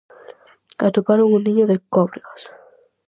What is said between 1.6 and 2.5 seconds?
de cóbregas.